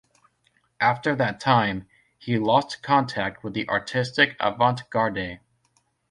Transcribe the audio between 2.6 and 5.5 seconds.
contact with the artistic avant-garde.